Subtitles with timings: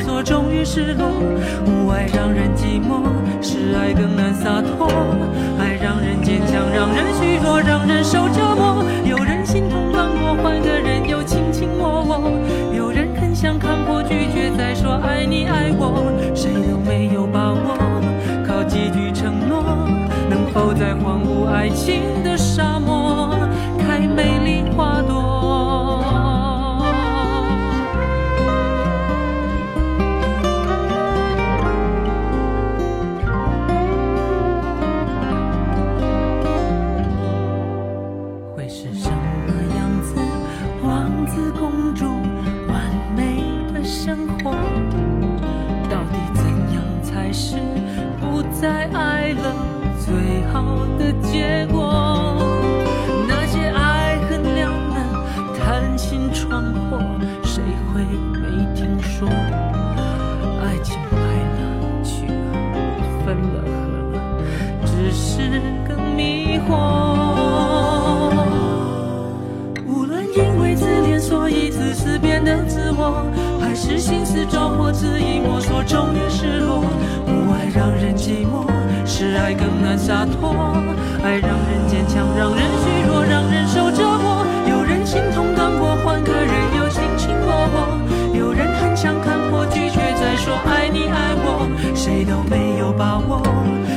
[0.00, 1.06] 索终于失落，
[1.66, 3.02] 无爱让人寂寞，
[3.42, 4.88] 是爱更难洒脱。
[5.58, 8.84] 爱让人坚强，让人虚弱，让人受折磨。
[9.04, 12.76] 有人心痛难过，换个人又卿卿我我。
[12.76, 16.12] 有人很想看破，拒绝再说爱你爱我。
[16.34, 17.76] 谁都没有把握，
[18.46, 19.62] 靠几句承诺，
[20.28, 23.34] 能否在荒芜爱情的沙漠
[23.78, 24.85] 开美丽花
[48.66, 49.54] 在爱了，
[49.96, 51.86] 最好的结果；
[53.28, 55.06] 那些爱恨两难，
[55.54, 56.60] 谈心闯
[56.90, 56.98] 祸，
[57.44, 57.62] 谁
[57.94, 59.28] 会没听说？
[59.28, 61.20] 爱情来
[61.54, 62.34] 了，去了，
[63.24, 63.78] 分了，合
[64.10, 64.18] 了，
[64.84, 66.74] 只是更迷惑。
[69.86, 73.24] 无论因为自恋，所以自私变得自我，
[73.60, 76.82] 还是心思着火，自意摸索，终于失落。
[79.46, 80.50] 爱更难洒脱，
[81.22, 84.44] 爱让人坚强，让人虚弱，让人受折磨。
[84.68, 88.36] 有人心痛刚过，换个人又卿卿我我。
[88.36, 91.70] 有人很想看破，拒绝再说爱你爱我。
[91.94, 93.40] 谁都没有把握，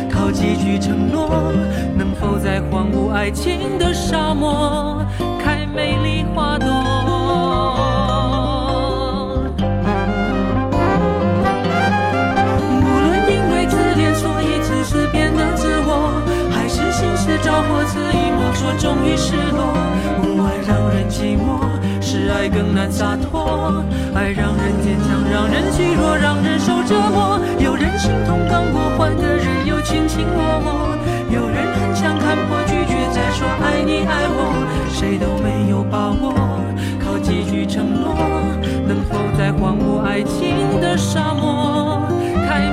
[0.08, 1.52] 靠几句承诺，
[1.98, 5.04] 能否在荒芜爱情的沙漠
[5.44, 6.89] 开美丽花朵？
[17.60, 19.76] 着火恣意摸索，终于失落。
[20.24, 21.60] 无爱让人寂寞，
[22.00, 23.84] 是爱更难洒脱。
[24.16, 27.38] 爱让人坚强，让人虚弱，让人受折磨。
[27.60, 30.96] 有人心痛刚过，换个人又卿卿我我。
[31.30, 34.40] 有人很想看破，拒绝再说爱你爱我。
[34.90, 36.34] 谁都没有把握，
[37.04, 38.16] 靠几句承诺，
[38.88, 42.08] 能否在荒芜爱情的沙漠
[42.48, 42.72] 开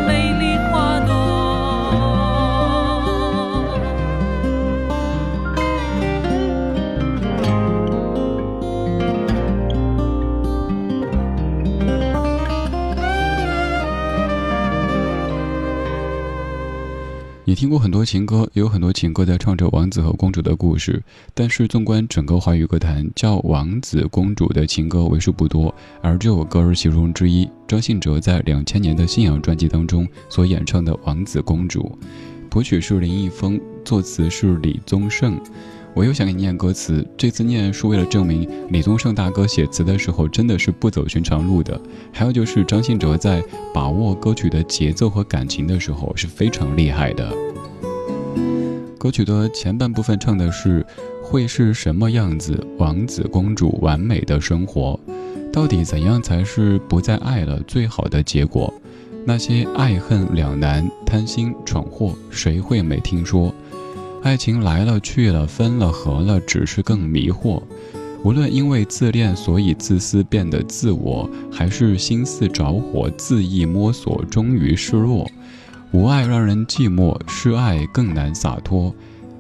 [17.57, 21.03] 听过很多情歌，也有很多情歌在唱着王子和公主的故事。
[21.33, 25.75] 但是纵观整个华语歌坛，叫王子公主的情歌为数不多。
[26.03, 27.49] 而这首歌是其中之一。
[27.67, 31.81] 张信哲在两千年的信仰专辑当中所演唱的《王子公主》，
[32.51, 35.41] 谱曲是林一峰，作词是李宗盛。
[35.97, 41.81] 我又想给你念歌词，这次念是为了证明李宗盛大哥写词的时候真的是不走寻常路的。
[42.13, 47.33] 还有就是张信哲在把握歌曲的节奏和感情的时候是非常厉害的。
[48.99, 50.85] 歌曲的前半部分唱的是
[51.23, 55.01] 会是什么样子，王子公主完美的生活，
[55.51, 58.71] 到底怎样才是不再爱了最好的结果？
[59.25, 63.51] 那些爱恨两难、贪心闯祸，谁会没听说？
[64.23, 67.63] 爱情来了去了，分了合了，只是更迷惑。
[68.25, 75.31] 无论因为自恋所以自私变得自我，还是心似着火恣意摸索终于失落。
[75.93, 78.93] 无爱让人寂寞，失爱更难洒脱。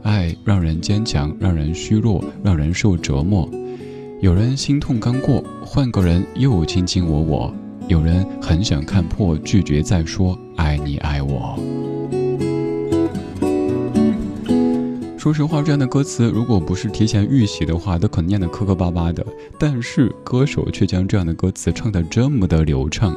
[0.03, 3.51] 爱让人坚强，让人虚弱，让人受折磨。
[4.21, 7.53] 有人心痛刚过，换个人又卿卿我我；
[7.89, 11.59] 有人很想看破，拒绝再说爱你爱我。
[15.27, 19.27] 说实话，这样的歌词如果不是提前预习的话，都可能念得磕磕巴巴的。
[19.59, 23.13] 但是歌手却将这样的歌词唱得这么的流畅。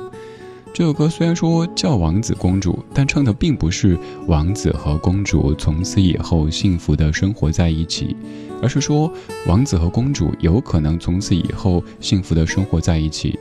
[0.73, 3.95] 这首歌虽然说叫王子公主，但唱的并不是
[4.25, 8.15] 王子和公主从此以后幸福的生活在一起，
[8.59, 9.13] 而是说
[9.45, 13.37] 王子和公主有可能从此以后幸福的生活在一起，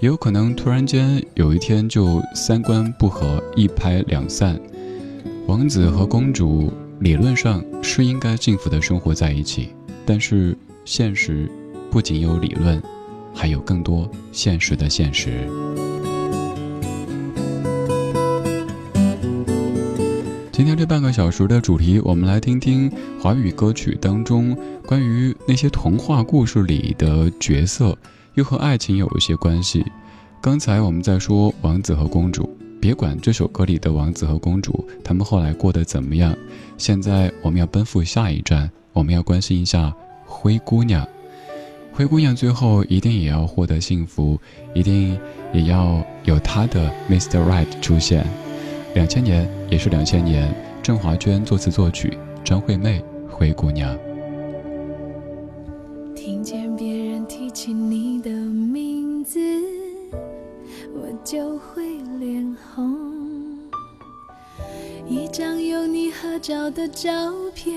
[0.00, 4.60] 也有可能突然间有一天就三观不合，一拍两散。
[5.46, 6.72] 王子和公主。
[7.00, 9.68] 理论上是应该幸福的生活在一起，
[10.04, 11.48] 但是现实
[11.92, 12.82] 不仅有理论，
[13.32, 15.48] 还有更多现实的现实。
[20.50, 22.90] 今天这半个小时的主题，我们来听听
[23.20, 27.96] 华语歌曲当中关于那些童话故事里的角色，
[28.34, 29.86] 又和爱情有一些关系。
[30.40, 32.57] 刚才我们在说王子和公主。
[32.80, 36.34] 别管这首歌里的王子和公主，他们后来过得怎么样。
[36.76, 39.92] 现在我们要奔赴下一站，我们要关心一下
[40.24, 41.06] 灰姑娘。
[41.92, 44.40] 灰姑娘最后一定也要获得幸福，
[44.72, 45.18] 一定
[45.52, 47.42] 也要有她的 Mr.
[47.42, 48.24] Right 出现。
[48.94, 53.96] 两千年也是两千年，郑华娟作词作曲，张惠妹《灰姑娘》。
[56.14, 56.67] 听见
[66.38, 67.10] 照的照
[67.54, 67.74] 片，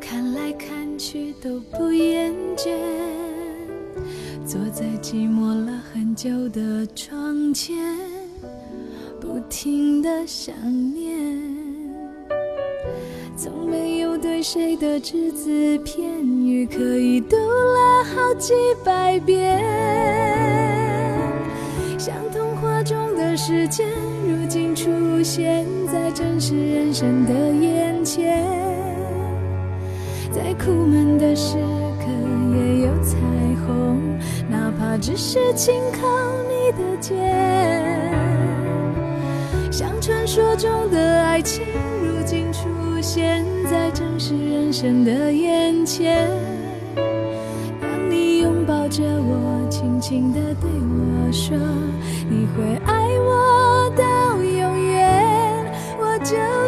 [0.00, 2.76] 看来看去都不厌倦。
[4.44, 7.76] 坐在寂寞了很久的窗前，
[9.20, 10.54] 不停的想
[10.92, 11.40] 念，
[13.36, 18.52] 从没有对谁的只字片语可以读了好几
[18.84, 19.60] 百遍。
[23.36, 23.88] 时间
[24.30, 28.46] 如今出现在真实人生的眼前，
[30.30, 31.56] 在苦闷的时
[31.98, 32.06] 刻
[32.54, 33.16] 也有彩
[33.66, 34.00] 虹，
[34.48, 36.06] 哪怕只是轻靠
[36.48, 37.18] 你的肩。
[39.72, 41.64] 像传说中的爱情，
[42.00, 42.68] 如今出
[43.00, 46.28] 现在真实人生的眼前。
[47.80, 51.56] 当你拥抱着我，轻轻地对我说，
[52.28, 53.49] 你会爱我。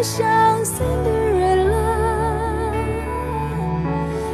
[0.03, 0.27] 像
[0.65, 1.71] Cinderella，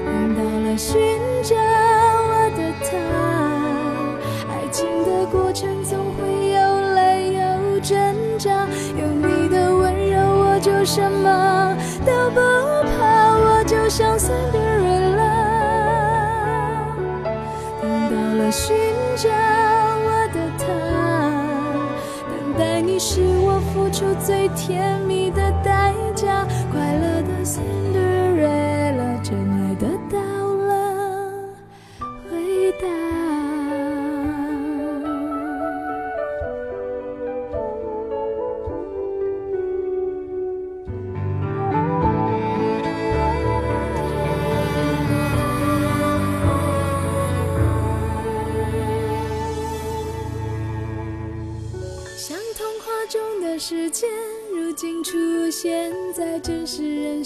[0.07, 0.99] 等到了寻
[1.43, 2.89] 找我的他，
[4.49, 8.67] 爱情的过程总会有泪有挣扎，
[8.97, 11.77] 有你的温柔我就什么
[12.07, 12.41] 都不
[12.97, 15.21] 怕，我就像 Cinderella，
[17.83, 18.75] 等到了寻
[19.17, 20.65] 找我的他，
[22.27, 25.29] 等待你是我付出最甜蜜。
[25.29, 25.48] 的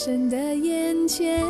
[0.05, 1.45] 生的眼前，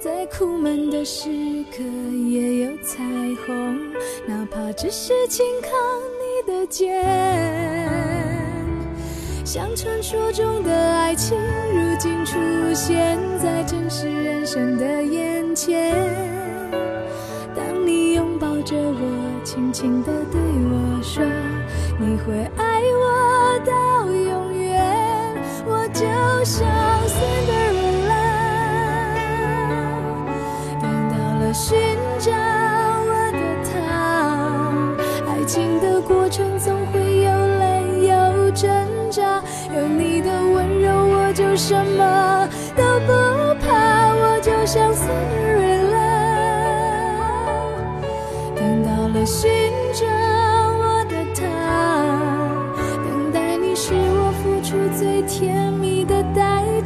[0.00, 1.28] 在苦闷的时
[1.70, 1.84] 刻
[2.28, 2.98] 也有彩
[3.46, 3.78] 虹，
[4.26, 5.68] 哪怕只是轻靠
[6.18, 7.00] 你的肩。
[9.44, 11.38] 像传说中的爱情，
[11.72, 12.40] 如今出
[12.74, 15.94] 现在真实人生的眼前。
[17.54, 21.22] 当你拥抱着我，轻轻地对我说，
[22.00, 22.63] 你会爱。
[26.44, 26.68] 像
[27.08, 28.12] Cinderella，
[30.78, 31.74] 等到了寻
[32.18, 33.72] 找我的他。
[35.26, 38.70] 爱情的过程总会有泪有挣
[39.10, 39.42] 扎，
[39.74, 42.04] 有你的温柔，我就什么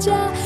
[0.08, 0.37] 甜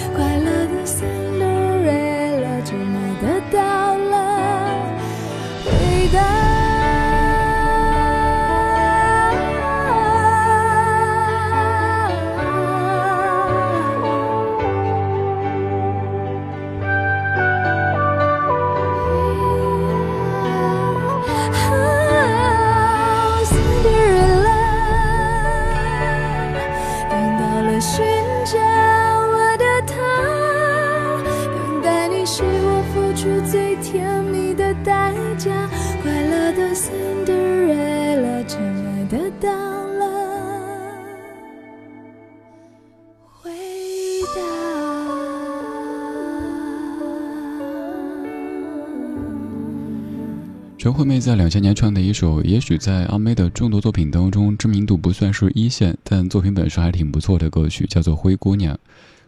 [50.82, 58.74] 陈惠妹在两千年唱的一首，也许在阿妹的众多作品当中知名度不算是一线，但作品本身还挺不错的歌曲，叫做《灰姑娘》。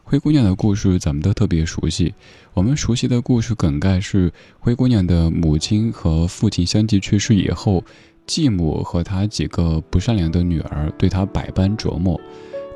[0.02, 2.12] 灰姑娘的故事咱们都特别熟悉，
[2.54, 7.84] 我们熟悉的故事梗概是灰姑娘的母亲和父亲相继去世以后，
[8.26, 12.20] 继母和她几个不善良的女儿对她百般折磨，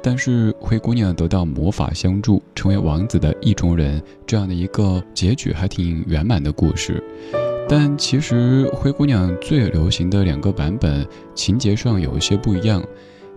[0.01, 7.03] 但是灰姑娘得到魔法相助，成为王子的意中人，这样的一个结局还挺圆满的故事。
[7.69, 12.83] 但其实灰姑娘最流行的两个版本情节上有一些不一样。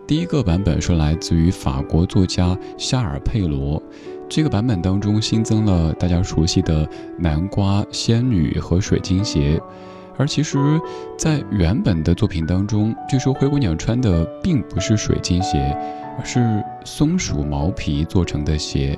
[0.07, 3.81] 第一个版本是来自于法国作家夏尔佩罗，
[4.29, 9.61] 这个版本当中新增了大家熟悉的南瓜、仙女和水晶鞋，
[10.17, 10.57] 而其实，
[11.17, 15.77] 在原本的作品当中，据说灰姑娘穿的并不是水晶鞋，
[16.17, 18.97] 而是松鼠毛皮做成的鞋，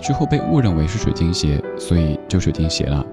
[0.00, 3.04] 之后被误认为是水晶鞋，所以就水晶鞋了。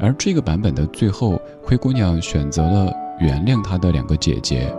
[0.00, 4.74] 而这个版本的最后，灰姑娘选择了原谅她的两个姐姐。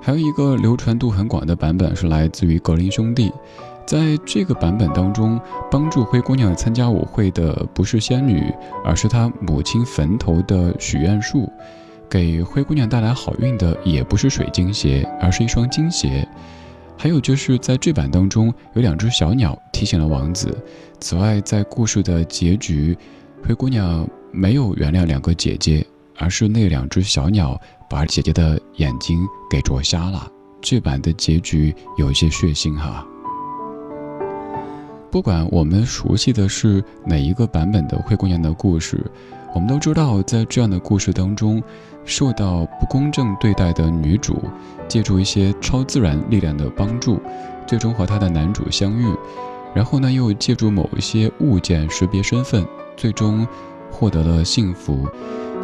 [0.00, 3.32] 还有一个流传度很广的版本是来自于格林兄弟，
[3.86, 5.40] 在这个版本当中，
[5.70, 8.52] 帮助灰姑娘参加舞会的不是仙女，
[8.84, 11.50] 而是她母亲坟头的许愿树；
[12.08, 16.26] 给灰姑娘带来好运的也不是水晶鞋，而是一双金鞋。
[17.04, 20.56] 还有就是在这版当中，有两只小鸟提醒了王子。
[21.00, 22.96] 此外，在故事的结局，
[23.42, 27.60] 灰姑娘没有原谅两个姐姐，而是那两只小鸟。
[27.90, 29.20] 把姐姐的眼睛
[29.50, 30.26] 给啄瞎了，
[30.62, 33.06] 这版的结局有一些血腥哈。
[35.10, 39.04] 不管我们熟悉的是哪一个版本的灰姑娘的故事，
[39.54, 41.62] 我们都知道，在这样的故事当中，
[42.04, 44.42] 受到不公正对待的女主，
[44.88, 47.20] 借助一些超自然力量的帮助，
[47.64, 49.06] 最终和她的男主相遇，
[49.72, 53.46] 然后呢，又借助某一些物件识别身份，最终
[53.92, 55.08] 获得了幸福。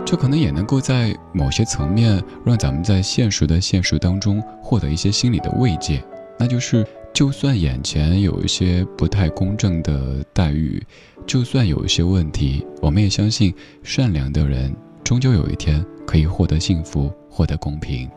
[0.06, 6.02] 这可能也能够在某些层面让咱们在现实的现实当中获得一些心理的慰藉，
[6.38, 10.83] 那就是，就算眼前有一些不太公正的待遇，
[11.26, 14.75] 就算有一些问题，我们也相信善良的人
[15.05, 18.09] 终究有一天可以获得幸福，获得公平。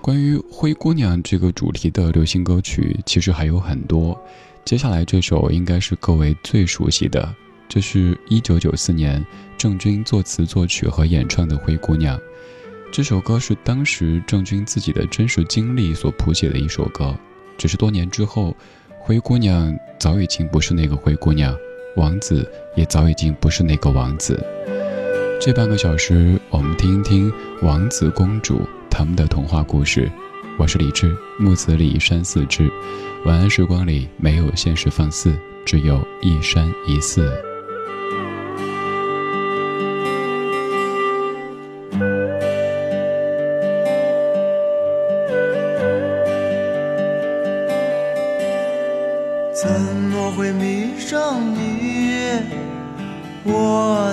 [0.00, 4.18] 关于灰姑娘这个主题的流行歌曲，其实还有很多，
[4.64, 7.34] 接下来这首应该是各位最熟悉的。
[7.68, 9.24] 这是一九九四年
[9.58, 12.16] 郑钧作词作曲和演唱的《灰姑娘》，
[12.92, 17.16] 这首歌是当时郑钧自己的真实经历所谱写的一首歌。
[17.56, 18.54] 只是多年之后，
[18.98, 21.56] 灰姑娘早已经不是那个灰姑娘，
[21.96, 24.44] 王子也早已经不是那个王子。
[25.40, 27.32] 这半个小时，我们听一听
[27.62, 30.10] 王子公主他们的童话故事。
[30.58, 32.68] 我是李志，木子李山寺志。
[33.24, 35.32] 晚安时光里没有现实放肆，
[35.64, 37.49] 只有一山一寺。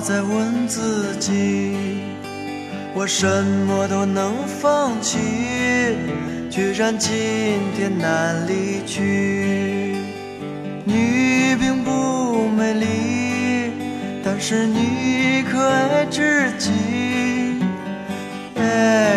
[0.07, 1.75] 在问自己，
[2.95, 5.17] 我什么都能放弃，
[6.49, 7.11] 居然今
[7.75, 9.97] 天难离去。
[10.85, 12.85] 你并不美丽，
[14.23, 16.71] 但是你可爱至极。
[18.55, 19.16] 哎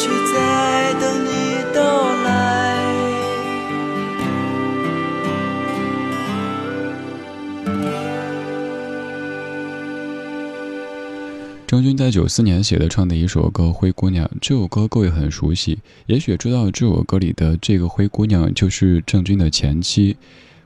[0.00, 2.86] 许在等你到来。
[11.66, 20.16] 张军在九四年写的唱的一首歌《灰姑娘》，这首歌各位很熟悉，也许知道这首歌里的这个灰姑娘就是郑钧的前妻。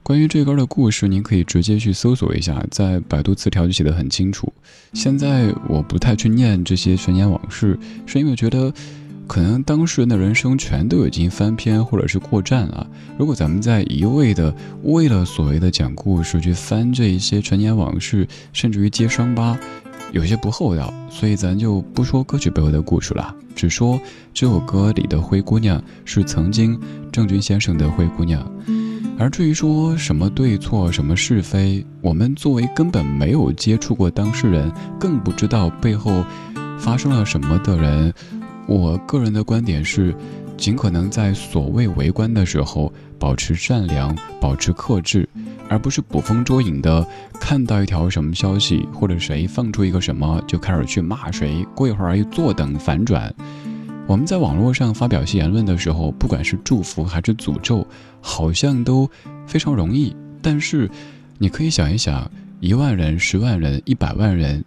[0.02, 4.52] 关于这歌的故事，您可以直接去搜索一下，在百度词条就写得很清楚。
[4.92, 8.74] 现在我不太去念这些陈年往事，是因为觉得
[9.26, 12.86] 可能当事人的人生全都已经翻篇或者是过站了。
[13.18, 19.58] 如果咱们再一味的为了所谓的讲故事去翻这一些陈年往事，甚至于揭伤疤，
[20.12, 23.98] 有些不厚道，所以咱就不说歌曲背后的故事了，只说
[24.34, 26.78] 这首歌里的灰姑娘是曾经
[27.10, 28.46] 郑钧先生的灰姑娘。
[29.18, 36.24] 而至于说什么对错、什么是非，我们作为根本没有接触过当事人，更不知道背后
[36.78, 38.12] 发生了什么的人，
[38.72, 40.14] 我个人的观点是，
[40.56, 45.28] 尽可能在所谓围观的时候保持善良，保持克制。
[45.68, 47.06] 而不是捕风捉影的，
[47.38, 53.32] 看到一条什么消息或者谁放出一个什么，就开始去骂谁，过一会儿又坐等反转。
[54.06, 57.86] 我们在网络上发表些言论的时候，不管是祝福还是诅咒，
[58.20, 59.08] 好像都
[59.46, 60.14] 非常容易。
[60.40, 60.90] 但是，
[61.38, 62.30] 你可以想一想，
[62.60, 64.62] 一万人、十万人、一百万人，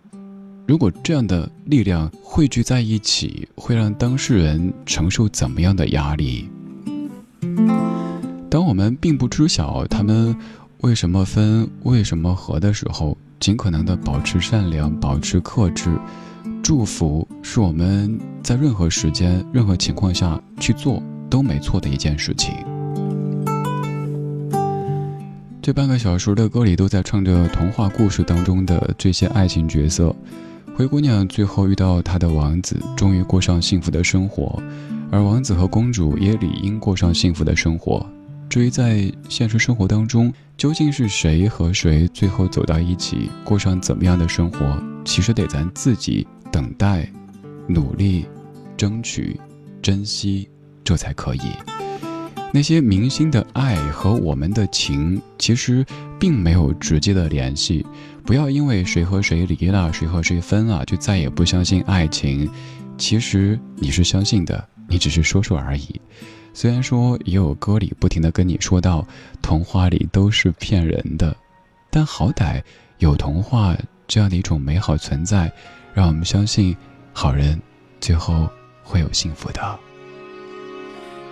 [0.68, 6.50] 如果这样的力量汇聚在一起，会让当事人承受怎么样的压力？
[8.50, 10.36] 当我们并不知晓他们。
[10.82, 11.68] 为什么分？
[11.84, 15.98] 为什么合的时候，尽可能的保持善良，保持克制。
[16.62, 22.54] 祝福是我们在任何时间、任何情况下去做都没错的一件事情。
[25.62, 30.16] 这半个小时的歌里都在唱着童话故事当中的这些爱情角色。
[30.78, 34.62] 灰姑娘最后遇到她的王子，终于过上幸福的生活，
[35.10, 38.06] 而王子和公主也理应过上幸福的生活。
[38.50, 47.10] 至于在现实生活当中，究竟是谁和谁最后走到一起，过上怎么样的生活，其实得咱自己等待、
[47.70, 48.26] 努力、
[48.76, 49.40] 争取、
[49.82, 50.50] 珍惜，
[50.84, 51.85] 这才可以。
[52.54, 55.86] 那些明星的爱和我们的情，其实
[56.18, 57.86] 并没有直接的联系。
[58.24, 62.50] 不要因为谁和谁离了，谁和谁分了，就再也不相信爱情。
[62.98, 66.00] 其实你是相信的，你只是说说而已。
[66.54, 69.06] 虽然说也有歌里不停的跟你说到
[69.42, 71.36] 童话里都是骗人的，
[71.92, 72.64] 但好歹
[73.00, 73.76] 有童话
[74.08, 75.52] 这样的一种美好存在，
[75.94, 76.76] 让我们相信
[77.12, 77.62] 好人
[78.00, 78.50] 最后
[78.82, 79.80] 会有幸福的。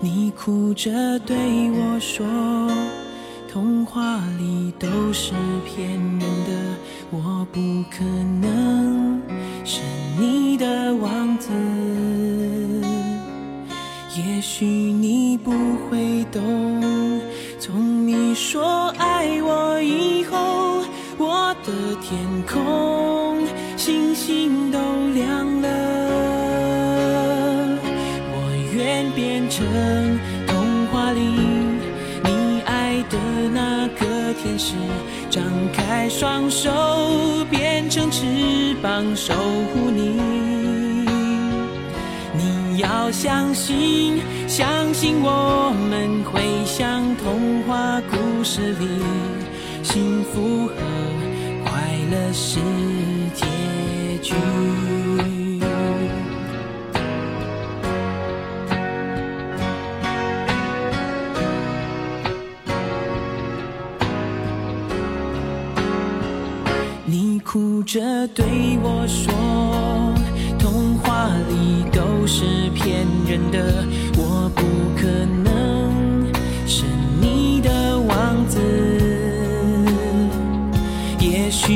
[0.00, 1.36] 你哭着对
[1.70, 2.26] 我说，
[3.50, 5.32] 童话里都是
[5.64, 6.52] 骗人的，
[7.10, 8.04] 我不可
[8.40, 9.20] 能
[9.64, 9.80] 是
[10.18, 11.50] 你的王子。
[14.16, 17.20] 也许你不会懂，
[17.58, 20.82] 从你说爱我以后，
[21.18, 24.25] 我的天空星星
[36.08, 36.70] 双手
[37.50, 40.20] 变成翅膀守护你
[42.36, 42.78] 你。
[42.78, 48.86] 要相信，相信我们会像童话故事里，
[49.82, 50.74] 幸福和
[51.64, 51.72] 快
[52.10, 52.60] 乐是
[53.34, 53.46] 结
[54.22, 54.34] 局。
[67.56, 68.44] 哭着对
[68.82, 69.32] 我说。
[70.58, 73.82] 童话里都是骗人的，
[74.18, 74.62] 我不
[74.94, 75.08] 可
[75.42, 76.30] 能
[76.66, 76.84] 是
[77.18, 78.60] 你的王子。
[81.18, 81.72] 也许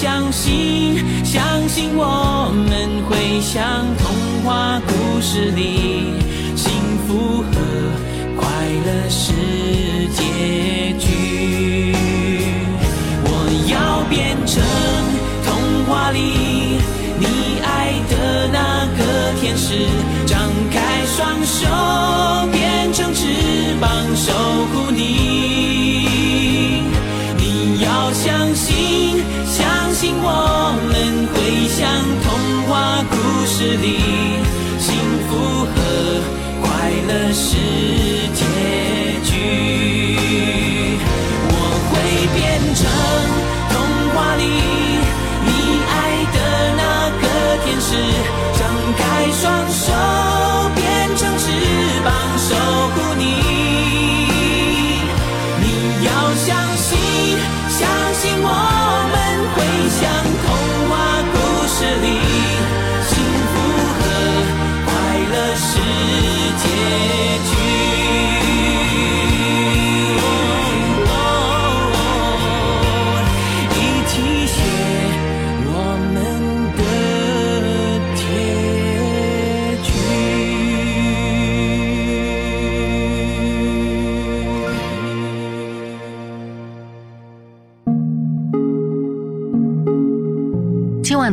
[0.00, 6.14] 相信，相信我们会像童话故事里，
[6.54, 6.70] 幸
[7.04, 7.50] 福和
[8.36, 8.46] 快
[8.86, 9.32] 乐是
[10.14, 11.92] 结局。
[13.24, 13.26] 我
[13.66, 14.62] 要变成
[15.44, 15.50] 童
[15.86, 16.20] 话里
[17.18, 19.00] 你爱的那个
[19.40, 19.74] 天使。
[20.26, 20.38] 张
[20.70, 21.66] 开双手
[22.52, 24.30] 变成翅膀守